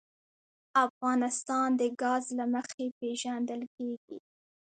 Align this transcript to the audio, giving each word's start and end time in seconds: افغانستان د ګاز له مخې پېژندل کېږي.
افغانستان 0.85 1.67
د 1.79 1.81
ګاز 2.01 2.23
له 2.37 2.45
مخې 2.53 2.85
پېژندل 2.99 3.61
کېږي. 3.75 4.17